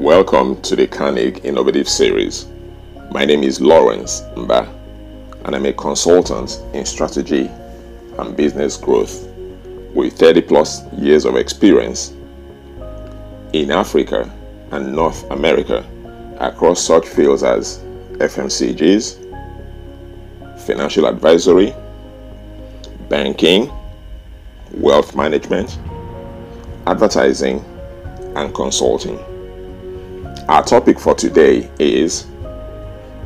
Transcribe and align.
Welcome 0.00 0.62
to 0.62 0.76
the 0.76 0.86
Carnegie 0.86 1.40
Innovative 1.40 1.86
Series. 1.86 2.46
My 3.10 3.26
name 3.26 3.42
is 3.42 3.60
Lawrence 3.60 4.22
Mba, 4.34 4.66
and 5.44 5.54
I'm 5.54 5.66
a 5.66 5.74
consultant 5.74 6.58
in 6.72 6.86
strategy 6.86 7.50
and 8.18 8.34
business 8.34 8.78
growth 8.78 9.28
with 9.92 10.14
30 10.14 10.40
plus 10.40 10.90
years 10.94 11.26
of 11.26 11.36
experience 11.36 12.14
in 13.52 13.70
Africa 13.70 14.32
and 14.70 14.90
North 14.96 15.30
America 15.30 15.84
across 16.40 16.82
such 16.82 17.06
fields 17.06 17.42
as 17.42 17.80
FMCGs, 18.12 19.18
financial 20.60 21.04
advisory, 21.04 21.74
banking, 23.10 23.70
wealth 24.72 25.14
management, 25.14 25.78
advertising, 26.86 27.62
and 28.34 28.54
consulting. 28.54 29.22
Our 30.50 30.64
topic 30.64 30.98
for 30.98 31.14
today 31.14 31.70
is 31.78 32.26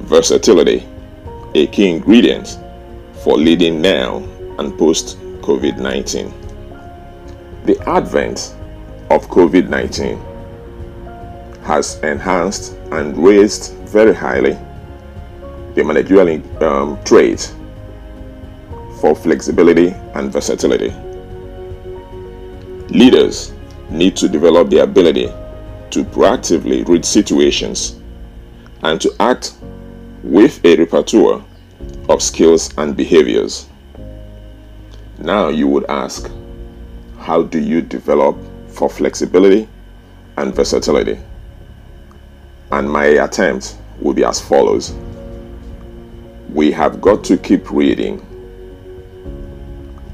versatility, 0.00 0.86
a 1.54 1.66
key 1.68 1.88
ingredient 1.88 2.58
for 3.24 3.38
leading 3.38 3.80
now 3.80 4.18
and 4.58 4.78
post 4.78 5.18
COVID 5.40 5.78
19. 5.78 6.30
The 7.64 7.80
advent 7.88 8.54
of 9.10 9.28
COVID 9.30 9.66
19 9.70 10.18
has 11.62 11.98
enhanced 12.00 12.74
and 12.92 13.16
raised 13.16 13.72
very 13.88 14.12
highly 14.14 14.52
the 15.74 15.84
managerial 15.84 16.42
um, 16.62 17.02
trait 17.04 17.50
for 19.00 19.16
flexibility 19.16 19.88
and 20.12 20.30
versatility. 20.30 20.90
Leaders 22.90 23.54
need 23.88 24.16
to 24.16 24.28
develop 24.28 24.68
the 24.68 24.82
ability 24.82 25.32
to 25.90 26.04
proactively 26.04 26.86
read 26.86 27.04
situations 27.04 28.00
and 28.82 29.00
to 29.00 29.14
act 29.20 29.54
with 30.22 30.64
a 30.64 30.76
repertoire 30.76 31.42
of 32.08 32.22
skills 32.22 32.76
and 32.78 32.96
behaviors. 32.96 33.68
Now 35.18 35.48
you 35.48 35.68
would 35.68 35.84
ask, 35.88 36.30
how 37.18 37.42
do 37.42 37.58
you 37.58 37.80
develop 37.80 38.36
for 38.68 38.90
flexibility 38.90 39.68
and 40.36 40.54
versatility? 40.54 41.18
And 42.72 42.90
my 42.90 43.06
attempt 43.06 43.78
will 44.00 44.12
be 44.12 44.24
as 44.24 44.40
follows. 44.40 44.94
We 46.52 46.70
have 46.72 47.00
got 47.00 47.24
to 47.24 47.36
keep 47.36 47.70
reading. 47.70 48.20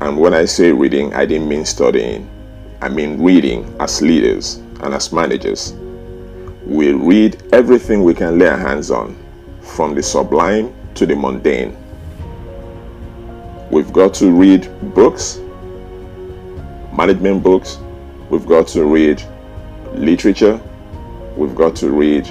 And 0.00 0.18
when 0.18 0.34
I 0.34 0.44
say 0.44 0.72
reading, 0.72 1.14
I 1.14 1.26
didn't 1.26 1.48
mean 1.48 1.64
studying. 1.64 2.28
I 2.80 2.88
mean 2.88 3.22
reading 3.22 3.74
as 3.80 4.02
leaders 4.02 4.60
and 4.82 4.94
as 4.94 5.12
managers. 5.12 5.72
We 6.66 6.92
read 6.92 7.42
everything 7.52 8.04
we 8.04 8.14
can 8.14 8.38
lay 8.38 8.48
our 8.48 8.58
hands 8.58 8.90
on, 8.90 9.16
from 9.60 9.94
the 9.94 10.02
sublime 10.02 10.74
to 10.94 11.06
the 11.06 11.16
mundane. 11.16 11.76
We've 13.70 13.92
got 13.92 14.14
to 14.14 14.30
read 14.30 14.68
books, 14.94 15.40
management 16.92 17.42
books, 17.42 17.78
we've 18.28 18.46
got 18.46 18.68
to 18.68 18.84
read 18.84 19.22
literature, 19.94 20.60
we've 21.36 21.54
got 21.54 21.74
to 21.76 21.90
read 21.90 22.26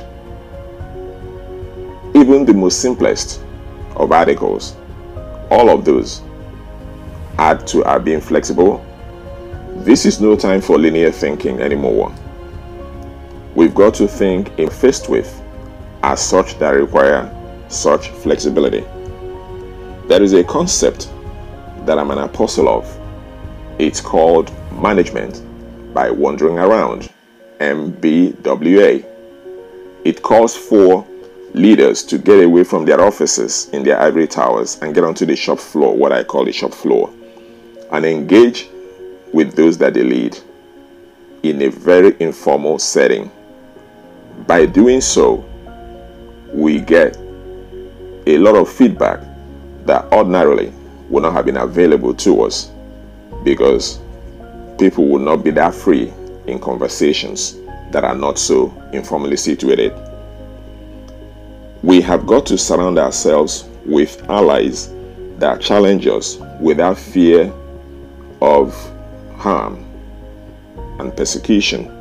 even 2.13 2.45
the 2.45 2.53
most 2.53 2.81
simplest 2.81 3.41
of 3.95 4.11
articles. 4.11 4.75
All 5.49 5.69
of 5.69 5.85
those 5.85 6.22
add 7.38 7.66
to 7.67 7.83
our 7.85 7.99
being 7.99 8.22
flexible. 8.22 8.85
This 9.77 10.05
is 10.05 10.22
no 10.22 10.35
time 10.35 10.61
for 10.61 10.77
linear 10.77 11.11
thinking 11.11 11.59
anymore. 11.59 12.13
We've 13.55 13.75
got 13.75 13.94
to 13.95 14.07
think 14.07 14.57
in 14.57 14.69
faced 14.69 15.09
with 15.09 15.41
as 16.03 16.22
such 16.22 16.57
that 16.59 16.72
require 16.72 17.29
such 17.67 18.09
flexibility. 18.09 18.85
There 20.07 20.23
is 20.23 20.34
a 20.34 20.44
concept 20.44 21.12
that 21.85 22.00
I'm 22.00 22.11
an 22.11 22.19
apostle 22.19 22.69
of. 22.69 23.00
It's 23.78 24.00
called 24.01 24.51
management 24.72 25.41
by 25.94 26.09
wandering 26.11 26.57
around, 26.59 27.09
MBWA. 27.59 29.06
It 30.06 30.22
calls 30.22 30.56
for 30.56 31.06
leaders 31.53 32.03
to 32.03 32.17
get 32.17 32.44
away 32.44 32.63
from 32.63 32.85
their 32.85 33.01
offices 33.01 33.69
in 33.73 33.84
their 33.84 34.00
ivory 34.00 34.28
towers 34.28 34.79
and 34.81 34.95
get 34.95 35.03
onto 35.03 35.25
the 35.25 35.35
shop 35.35 35.59
floor, 35.59 35.95
what 35.95 36.11
I 36.11 36.23
call 36.23 36.45
the 36.45 36.53
shop 36.53 36.73
floor, 36.73 37.13
and 37.91 38.06
engage 38.06 38.69
with 39.34 39.56
those 39.56 39.78
that 39.79 39.94
they 39.94 40.03
lead 40.03 40.38
in 41.44 41.61
a 41.61 41.69
very 41.69 42.16
informal 42.19 42.79
setting. 42.79 43.29
By 44.47 44.66
doing 44.66 45.02
so, 45.02 45.46
we 46.53 46.80
get 46.80 47.18
a 48.28 48.38
lot 48.38 48.56
of 48.56 48.72
feedback 48.72 49.19
that 49.86 50.12
ordinarily 50.12 50.74
would 51.09 51.24
not 51.24 51.34
have 51.34 51.46
been 51.46 51.58
available 51.58 52.14
to 52.16 52.44
us 52.44 52.72
because 53.44 54.00
people 54.78 55.06
would 55.08 55.22
not 55.22 55.44
be 55.44 55.52
that 55.52 55.74
free 55.74 56.14
in 56.47 56.59
conversations 56.59 57.58
that 57.91 58.03
are 58.03 58.16
not 58.16 58.40
so 58.40 58.72
informally 58.94 59.38
situated. 59.38 59.94
We 61.84 62.02
have 62.02 62.25
got 62.25 62.46
to 62.47 62.58
surround 62.58 62.97
ourselves 63.00 63.68
with 63.86 64.30
allies 64.30 64.94
that 65.38 65.59
challenge 65.59 66.08
us 66.08 66.38
without 66.59 66.97
fear 66.97 67.52
of 68.41 68.74
harm 69.36 69.86
and 71.00 71.16
persecution. 71.16 72.00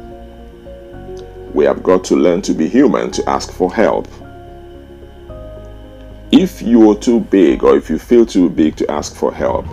We 1.53 1.65
have 1.65 1.83
got 1.83 2.05
to 2.05 2.17
learn 2.17 2.43
to 2.43 2.55
be 2.55 2.69
human 2.69 3.11
to 3.11 3.29
ask 3.29 3.53
for 3.53 3.75
help. 3.75 4.07
If 6.31 6.63
you 6.63 6.91
are 6.91 6.95
too 6.95 7.21
big 7.21 7.65
or 7.65 7.77
if 7.77 7.91
you 7.91 7.99
feel 7.99 8.25
too 8.25 8.49
big 8.49 8.77
to 8.77 8.89
ask 8.91 9.17
for 9.17 9.35
help, 9.35 9.67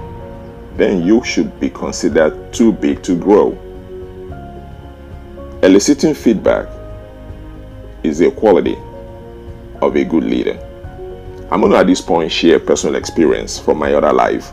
then 0.75 1.03
you 1.05 1.23
should 1.23 1.59
be 1.59 1.69
considered 1.69 2.51
too 2.51 2.71
big 2.71 3.03
to 3.03 3.15
grow. 3.15 3.51
Eliciting 5.61 6.15
feedback 6.15 6.67
is 8.03 8.21
a 8.21 8.31
quality 8.31 8.77
of 9.81 9.95
a 9.95 10.03
good 10.03 10.23
leader. 10.23 10.57
I'm 11.51 11.61
going 11.61 11.73
to 11.73 11.77
at 11.77 11.87
this 11.87 12.01
point 12.01 12.31
share 12.31 12.59
personal 12.59 12.95
experience 12.95 13.59
from 13.59 13.77
my 13.77 13.93
other 13.93 14.11
life. 14.11 14.51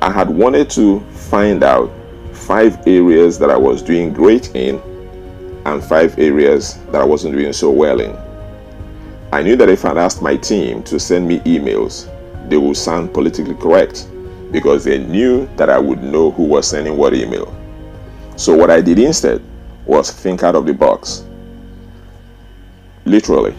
I 0.00 0.10
had 0.10 0.30
wanted 0.30 0.70
to 0.70 1.00
find 1.10 1.64
out 1.64 1.90
five 2.32 2.86
areas 2.86 3.38
that 3.38 3.50
I 3.50 3.56
was 3.56 3.82
doing 3.82 4.12
great 4.12 4.54
in 4.54 4.80
and 5.64 5.82
five 5.82 6.18
areas 6.18 6.78
that 6.90 7.00
I 7.00 7.04
wasn't 7.04 7.34
doing 7.34 7.52
so 7.52 7.70
well 7.70 8.00
in. 8.00 8.16
I 9.32 9.42
knew 9.42 9.56
that 9.56 9.68
if 9.68 9.84
I'd 9.84 9.96
asked 9.96 10.20
my 10.20 10.36
team 10.36 10.82
to 10.84 10.98
send 10.98 11.26
me 11.26 11.40
emails, 11.40 12.08
they 12.48 12.56
would 12.56 12.76
sound 12.76 13.14
politically 13.14 13.54
correct 13.54 14.08
because 14.50 14.84
they 14.84 14.98
knew 14.98 15.48
that 15.56 15.70
I 15.70 15.78
would 15.78 16.02
know 16.02 16.30
who 16.30 16.44
was 16.44 16.68
sending 16.68 16.96
what 16.96 17.14
email. 17.14 17.56
So, 18.36 18.54
what 18.54 18.70
I 18.70 18.80
did 18.80 18.98
instead 18.98 19.42
was 19.86 20.10
think 20.10 20.42
out 20.42 20.54
of 20.54 20.66
the 20.66 20.74
box. 20.74 21.24
Literally, 23.04 23.54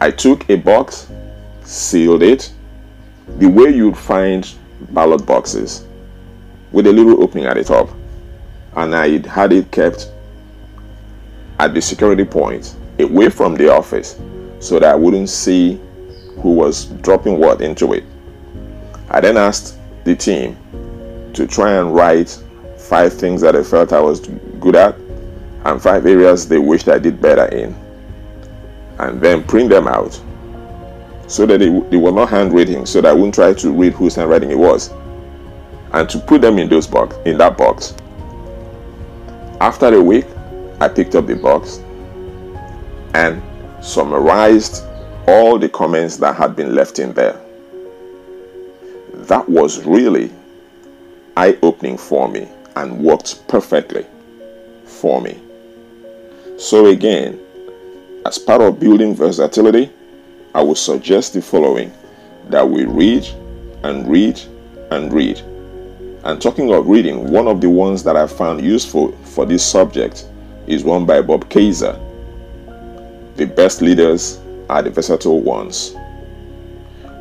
I 0.00 0.10
took 0.10 0.48
a 0.50 0.56
box, 0.56 1.08
sealed 1.62 2.22
it, 2.22 2.52
the 3.38 3.46
way 3.46 3.70
you'd 3.70 3.96
find 3.96 4.50
ballot 4.90 5.24
boxes 5.26 5.86
with 6.72 6.86
a 6.86 6.92
little 6.92 7.22
opening 7.22 7.46
at 7.46 7.56
the 7.56 7.64
top, 7.64 7.88
and 8.76 8.94
I 8.94 9.26
had 9.28 9.52
it 9.52 9.70
kept 9.70 10.10
at 11.58 11.74
the 11.74 11.80
security 11.82 12.24
point 12.24 12.76
away 12.98 13.28
from 13.28 13.54
the 13.54 13.72
office 13.72 14.18
so 14.60 14.78
that 14.78 14.92
I 14.92 14.94
wouldn't 14.94 15.28
see 15.28 15.80
who 16.40 16.52
was 16.52 16.86
dropping 17.02 17.38
what 17.38 17.60
into 17.60 17.92
it. 17.92 18.04
I 19.10 19.20
then 19.20 19.36
asked 19.36 19.78
the 20.04 20.14
team 20.14 20.56
to 21.34 21.46
try 21.46 21.72
and 21.72 21.94
write 21.94 22.42
five 22.76 23.12
things 23.12 23.40
that 23.42 23.56
I 23.56 23.62
felt 23.62 23.92
I 23.92 24.00
was 24.00 24.20
good 24.60 24.76
at 24.76 24.96
and 25.64 25.80
five 25.82 26.06
areas 26.06 26.48
they 26.48 26.58
wished 26.58 26.88
I 26.88 26.98
did 26.98 27.20
better 27.20 27.46
in 27.46 27.74
and 28.98 29.20
then 29.20 29.44
print 29.44 29.70
them 29.70 29.86
out 29.86 30.20
so 31.26 31.44
that 31.46 31.58
they, 31.58 31.68
they 31.90 31.96
were 31.96 32.12
not 32.12 32.30
handwriting 32.30 32.86
so 32.86 33.00
that 33.00 33.10
I 33.10 33.12
wouldn't 33.12 33.34
try 33.34 33.52
to 33.52 33.70
read 33.70 33.92
whose 33.92 34.14
handwriting 34.14 34.50
it 34.50 34.58
was 34.58 34.90
and 35.92 36.08
to 36.08 36.18
put 36.18 36.40
them 36.40 36.58
in 36.58 36.68
those 36.68 36.86
box 36.86 37.16
in 37.24 37.38
that 37.38 37.56
box 37.56 37.94
after 39.60 39.92
a 39.92 40.02
week 40.02 40.26
I 40.80 40.88
picked 40.88 41.14
up 41.14 41.26
the 41.26 41.36
box 41.36 41.78
and 43.14 43.42
summarized 43.84 44.84
all 45.26 45.58
the 45.58 45.68
comments 45.68 46.16
that 46.18 46.36
had 46.36 46.56
been 46.56 46.74
left 46.74 46.98
in 46.98 47.12
there 47.12 47.40
that 49.12 49.48
was 49.48 49.84
really 49.84 50.32
eye-opening 51.36 51.98
for 51.98 52.28
me 52.28 52.48
and 52.76 52.98
worked 52.98 53.46
perfectly 53.48 54.06
for 54.84 55.20
me 55.20 55.38
so 56.56 56.86
again 56.86 57.38
as 58.28 58.38
part 58.38 58.60
of 58.60 58.78
building 58.78 59.14
versatility, 59.14 59.90
I 60.54 60.62
would 60.62 60.76
suggest 60.76 61.32
the 61.32 61.40
following 61.40 61.92
that 62.48 62.68
we 62.68 62.84
read 62.84 63.26
and 63.84 64.06
read 64.06 64.38
and 64.90 65.12
read. 65.12 65.38
And 66.24 66.42
talking 66.42 66.70
of 66.72 66.88
reading, 66.88 67.30
one 67.30 67.46
of 67.46 67.60
the 67.60 67.70
ones 67.70 68.02
that 68.04 68.16
I 68.16 68.26
found 68.26 68.62
useful 68.62 69.12
for 69.24 69.46
this 69.46 69.64
subject 69.64 70.26
is 70.68 70.84
one 70.84 71.06
by 71.06 71.22
Bob 71.22 71.48
Kaiser 71.48 71.98
The 73.36 73.46
best 73.46 73.80
leaders 73.80 74.38
are 74.68 74.82
the 74.82 74.90
versatile 74.90 75.40
ones. 75.40 75.96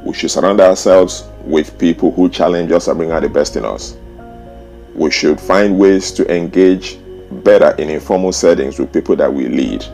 We 0.03 0.13
should 0.13 0.31
surround 0.31 0.59
ourselves 0.59 1.23
with 1.43 1.77
people 1.79 2.11
who 2.11 2.29
challenge 2.29 2.71
us 2.71 2.87
and 2.87 2.97
bring 2.97 3.11
out 3.11 3.21
the 3.21 3.29
best 3.29 3.55
in 3.55 3.63
us. 3.63 3.95
We 4.95 5.11
should 5.11 5.39
find 5.39 5.79
ways 5.79 6.11
to 6.13 6.29
engage 6.35 6.97
better 7.43 7.71
in 7.81 7.89
informal 7.89 8.33
settings 8.33 8.79
with 8.79 8.91
people 8.91 9.15
that 9.15 9.33
we 9.33 9.47
lead. 9.47 9.85